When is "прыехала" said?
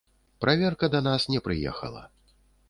1.49-2.03